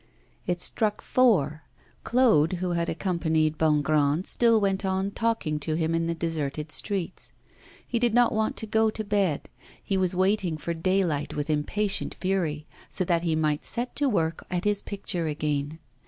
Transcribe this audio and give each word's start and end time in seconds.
It 0.47 0.61
struck 0.61 0.99
four. 0.99 1.61
Claude, 2.03 2.53
who 2.53 2.71
had 2.71 2.89
accompanied 2.89 3.59
Bongrand, 3.59 4.25
still 4.25 4.59
went 4.59 4.83
on 4.83 5.11
talking 5.11 5.59
to 5.59 5.75
him 5.75 5.93
in 5.93 6.07
the 6.07 6.15
deserted 6.15 6.71
streets. 6.71 7.33
He 7.87 7.99
did 7.99 8.11
not 8.11 8.33
want 8.33 8.57
to 8.57 8.65
go 8.65 8.89
to 8.89 9.03
bed; 9.03 9.47
he 9.83 9.97
was 9.97 10.15
waiting 10.15 10.57
for 10.57 10.73
daylight, 10.73 11.35
with 11.35 11.51
impatient 11.51 12.15
fury, 12.15 12.65
so 12.89 13.05
that 13.05 13.21
he 13.21 13.35
might 13.35 13.63
set 13.63 13.95
to 13.97 14.09
work 14.09 14.43
at 14.49 14.63
his 14.63 14.81
picture 14.81 15.27
again. 15.27 15.77